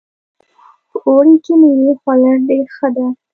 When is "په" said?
0.89-0.97